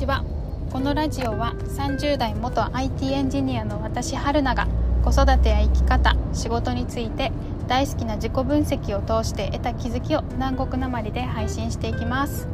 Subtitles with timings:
[0.00, 0.24] ちは。
[0.72, 4.66] このラジオは30代元 IT エンジニアの私春菜が
[5.04, 7.32] 子育てや生き方仕事について
[7.66, 12.46] 大好きな自己分析を通して得た気づきを南国なまりで配信していきます、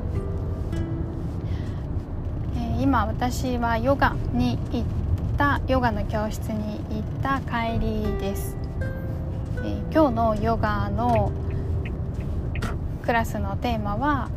[2.57, 4.85] えー、今私はヨガに行っ
[5.37, 8.57] たヨガの教室に行った帰りです、
[9.59, 11.31] えー、今日のヨガの
[13.05, 14.31] クラスのテーマは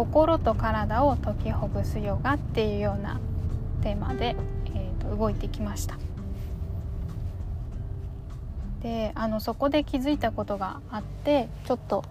[0.00, 3.20] 心と体を解きほぐすヨガっていうような
[3.82, 4.34] テーマで、
[4.74, 5.98] えーと、動いてきました。
[8.82, 12.02] であのそこで気づいたことがあってちょっと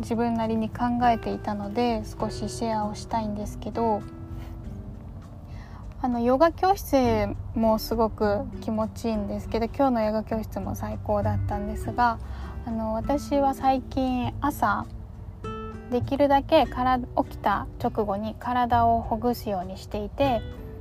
[0.00, 4.02] 自分なりに考えていたので少しシェアをしたいんですけど
[6.02, 12.18] あのヨガ教室もすごく気持ちいいんですけど今日のヨガ教室も最高だったんですが
[12.66, 14.84] あの私は最近朝
[15.92, 20.40] できるだけから起きた直後に体をほぐすようにしていて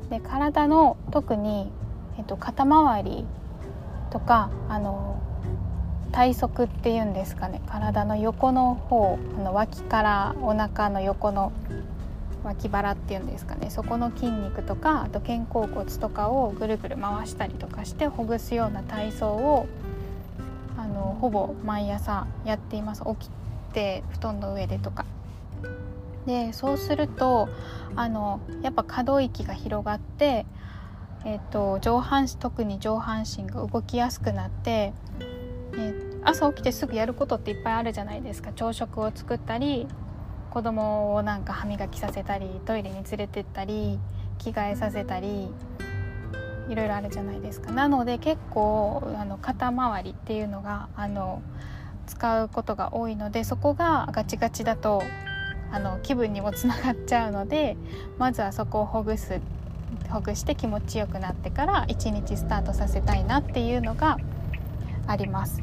[0.09, 1.71] で体の特に、
[2.17, 3.25] えっと、肩周り
[4.09, 5.21] とかあの
[6.11, 11.51] 体側っていうんですかね体の横の方あの脇からお腹の横の
[12.43, 19.67] 脇腹っていうんですかねそこの筋肉とかあと肩甲骨とかをぐるぐる回したりとかしてほぐすような体操を
[20.77, 23.03] あのほぼ毎朝やっています。
[23.03, 23.31] 起き
[23.71, 25.05] て布団の上でとか。
[26.25, 27.49] でそうすると
[27.95, 30.45] あのやっぱ可動域が広がって、
[31.25, 34.93] えーと、上半身特に上半身が動きやすくなって、
[35.73, 38.51] えー、朝起きてすぐやることっていっぱいあるじゃないですか。
[38.53, 39.87] 朝食を作ったり
[40.51, 43.99] 子供をなんか歯磨きさせたりトイレに連れてったり
[44.37, 45.49] 着替えさせたり
[46.69, 47.71] いろいろあるじゃないですか。
[47.71, 51.41] なので結構あの肩周りっていうのがあの
[52.11, 55.01] 使うことが多いのでそこがガチガチだと
[55.71, 57.77] あの気分にもつながっちゃうので
[58.17, 59.39] まずはそこをほぐす
[60.09, 64.17] ほぐして気持ちよくなってから一日スタートさせたいなっていうのが
[65.07, 65.61] あります。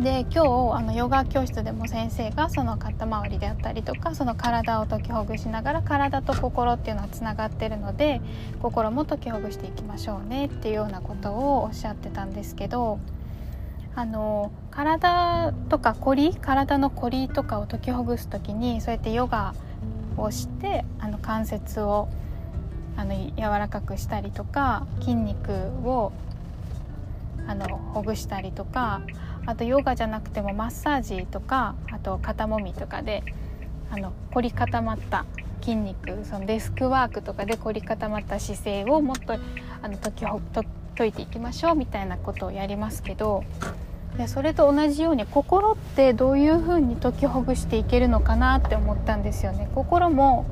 [0.00, 0.38] で今日
[0.74, 8.20] あのヨガ教室でも先生がその肩周りであったりとかその体を解きほぐしながら体と心っていうのはつながってるので
[8.60, 12.98] 心も解きほぐしていきましょうねっていうようなことをおっしゃってたんですけど
[13.94, 19.54] あの体とか凝り体の凝りとかを解きほぐす時にそうやってヨガ
[20.16, 22.08] をしてあの関節を
[22.96, 25.52] あの柔らかくしたりとか筋肉
[25.84, 26.12] を
[27.46, 29.02] あのほぐしたりとか
[29.44, 33.22] あとヨガじゃなくてもマッサージとかあと肩もみとかで
[33.90, 35.26] あの凝り固まった
[35.60, 39.34] 筋肉そのデスクワークとかで凝り固まった姿勢をもっと
[39.82, 40.40] あの解きほ
[40.94, 43.44] 解いていきましょうみたいなことをやりますけど
[44.16, 49.68] でそれと同じように心ってどういうふうに解きほぐしていけるのかなって思ったんですよね。
[49.74, 50.44] 心も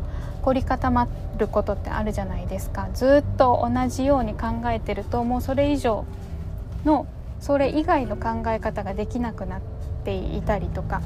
[0.43, 2.89] 凝り固まることってあるじゃないですか。
[2.95, 6.07] ずっと同じように考えてるともうそれ以上
[6.85, 7.07] の
[7.39, 9.61] それ以外の考え方ができなくなっ
[10.05, 11.03] ていたりとか。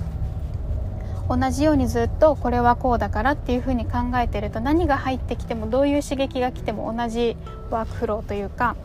[1.26, 7.38] 同じようにずっとこれはこうだからっていうふうに考えてると何が入ってきてもどういう刺激が来ても同じ
[7.70, 8.76] ワークフローというか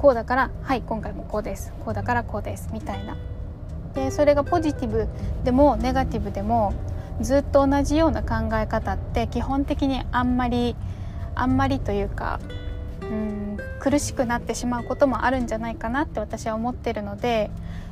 [0.00, 1.74] こうだからはい今回もこうです。
[1.84, 2.70] こうだからこうです。
[2.72, 3.18] みたいな。
[3.92, 5.08] でそれがポジティブ
[5.44, 6.72] でもネガティブでも
[7.20, 10.74] ずっと同じような考え方って基本的にあんまり
[11.34, 12.40] あんまりというか
[13.02, 17.50] うん苦しくなってしまうこともあるんじゃないかなって私は思ってるので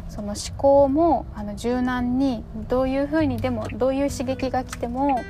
[0.08, 5.20] その思考もあの柔軟にどういうふうにでもどういう刺激が来ても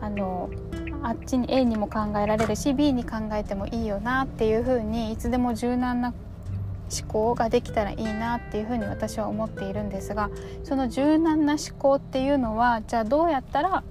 [0.00, 0.48] あの
[1.06, 6.12] あっちに A にも考えられるし B に考えてもいいよなっていうふうにいつでも柔軟な
[6.90, 10.30] 思考ができたらいいなっていうふうに私は思っているんですが
[10.64, 13.84] その柔軟な思考っていうのはじゃあどうやったら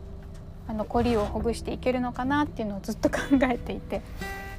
[0.68, 4.02] あの凝りをほぐしていけるのかなっていうのをずっと考えていて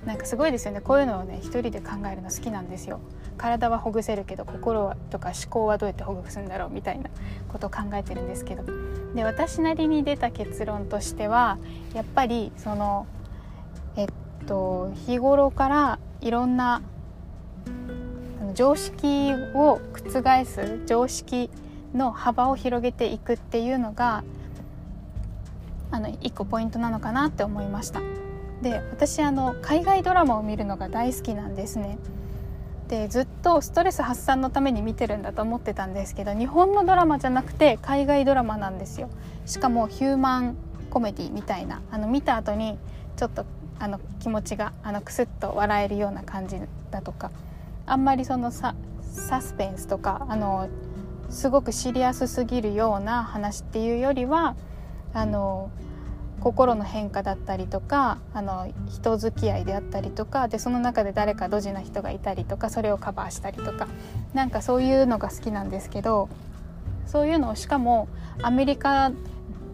[0.07, 3.01] なんかすごいですよねこういうのをね一人で考えるの好きなんですよ。
[3.37, 7.11] 体はほぐせるけど心とか思考はどうやってほぐすんだろうみたいな
[7.49, 8.63] ことを考えてるんですけど
[9.17, 11.57] で私なりに出た結論としては
[11.95, 13.07] やっぱりその
[13.97, 14.09] えっ
[14.47, 16.83] と日頃からいろんな
[18.55, 21.51] 常識を覆す常識
[21.95, 24.23] の幅を広げていくっていうのが
[25.91, 28.01] あの一個ポイントなのかなって思いました。
[28.61, 31.99] で私あの海外ドラマを見るのが大好きなんですね。
[32.89, 39.09] でずっとストレス発散のために見てるんだと思ってたんですけど日本のドラマじゃなくて海外ドラマなんですよ。
[39.45, 40.57] しかもヒューマン
[40.91, 41.83] コメディみたいな。
[41.91, 42.79] あの見た後に
[43.17, 43.45] ちょっと
[43.79, 46.61] あの気持ちがあのクスッと笑えるような感じ
[46.91, 47.31] だとか
[47.85, 50.69] あんまりそのササスペンスとかあの
[51.29, 54.57] すごくシリアスすぎるような話っていうよりは
[55.13, 55.71] あの
[56.41, 63.89] 心の変化だったりとかあの人付き合いであったりとかでその中で誰かドジな人がいたりとかそれをカバーしたりとか
[64.35, 66.29] なんかそういうのが好きなんですけど
[67.07, 68.09] そういうのをしかも
[68.43, 69.13] アメリカ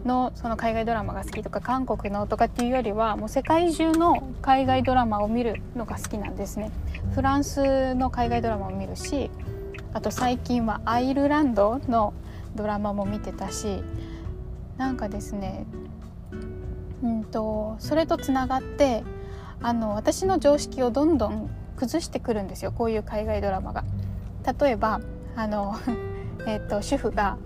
[0.05, 6.71] のその海外ドラマが好きとか韓国のとかっていうよりはもう世界中の海外ドラマを見るのが好きなんですね。
[7.13, 9.29] フランスの海外ドラマを見るし
[9.93, 12.13] あと最近はアイルランドの
[12.55, 13.83] ドラマも見てたし
[14.77, 15.65] なんかですね
[17.03, 19.03] うんとそれとつながって
[19.61, 23.83] あの私の常識をどんどん崩してくるんですよこういう海外ドラマが。
[24.59, 24.99] 例えば
[25.35, 25.75] あの、
[26.45, 27.37] えーと、主婦が、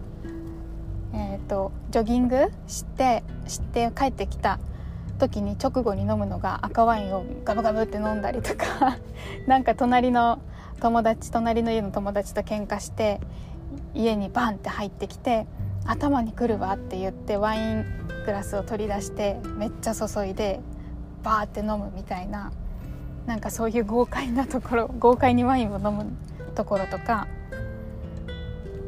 [1.13, 4.59] えーと、ジョギングしてして帰ってきた
[5.19, 8.98] 時に直後に飲むのが赤ワインをガブガブって飲んだりとか
[9.48, 10.39] なんか隣の
[10.80, 13.19] 友達隣の家の友達と喧嘩して
[13.95, 15.48] 家にバンって入ってきて
[15.88, 17.86] 頭にくるわって言ってワイン
[18.25, 20.60] グラスを取り出してめっちゃ注いで
[21.24, 22.51] バーって飲むみたいな
[23.25, 26.06] なんかそういう豪快なところ豪快にワインを飲む
[26.56, 27.28] ところとか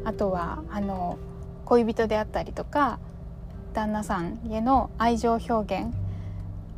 [0.04, 1.18] あとはあの
[1.64, 2.98] 恋人であったりとか
[3.72, 5.94] 旦那さんへの愛情表現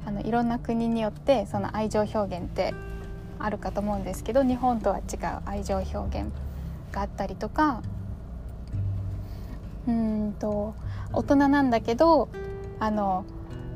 [0.05, 2.75] あのいろんな国によってその愛情表現って
[3.39, 6.33] あるかと思うんですけど日本とは違う愛情表現
[6.93, 7.83] があったりとか
[9.89, 10.75] うんと
[11.13, 12.29] 大人なんだけど
[12.79, 13.25] あの、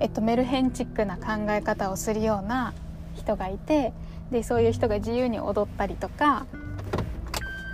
[0.01, 2.75] えっと、メルヘンチックな考え方をするような
[3.15, 3.93] 人がいて
[4.31, 6.47] でそういう人が自由に踊ったりとか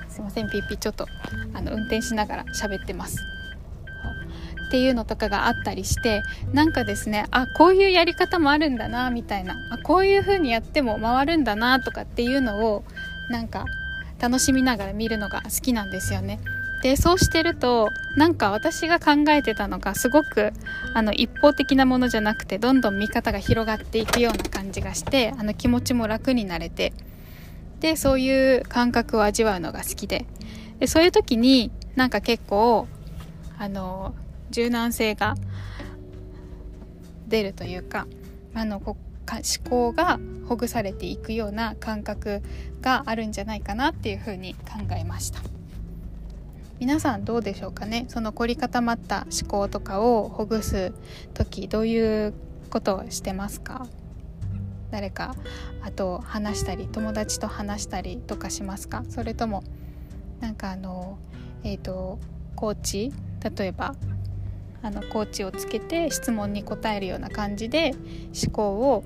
[0.09, 1.07] すいませんピーピーちょっと
[1.55, 3.19] あの運転しながら喋ってます。
[4.69, 6.23] っていうのとかがあったりして
[6.55, 12.85] なんかですねあこういうやり方もあるんだなみたいなあこういう風にやっても回るんだなとかっていうのを
[13.29, 13.67] なんか
[14.19, 16.41] 楽しみながら見るのが好きなんですよね。
[16.83, 20.53] でそうしてるとなんか私が考えてたのがすごく
[20.95, 26.93] あの一方的なものじゃなくてどんどん見方が広がっていくような感じがしてあの気持ちも楽になれて
[27.79, 30.27] でそういう感覚を味わうのが好きで
[30.81, 32.89] でそういう時になんか結構
[33.59, 34.15] あの
[34.51, 35.37] 柔軟性が
[37.29, 38.09] 出るというか
[38.55, 38.97] あのこ
[39.31, 40.19] 思考が
[40.49, 42.43] ほぐされていくような感覚
[42.81, 45.62] があるんじゃないかなっていうふうに考えました。
[46.83, 48.07] 皆さんどうでしょうかね？
[48.09, 50.93] その凝り固まった思考とかをほぐす
[51.33, 52.35] 時どういう
[52.71, 53.87] ことをしてますか？
[54.91, 55.37] 誰か
[55.81, 59.05] あと話したり友達と話したりとかしますか？
[59.11, 59.63] それとも
[60.41, 61.19] なんかあの
[61.63, 62.19] えっ、ー、と
[62.57, 63.13] コーチ？
[63.57, 63.95] 例えば
[64.83, 67.95] あのコーチをつけて質問に答えるような感じで
[68.45, 69.05] 思考を、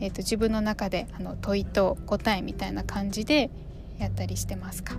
[0.00, 3.50] えーと自分の中であの問いと答えみたいな感じで
[3.98, 4.94] やったりしてますか？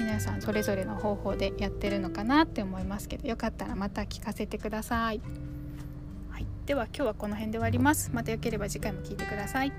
[0.00, 5.20] 皆さんそれぞれの方法でやってるのかなって思いますけどよかったらまた聞かせてください、
[6.30, 8.10] はい、では今日はこの辺で終わります。
[8.14, 9.72] またよければ次回も聞いてください。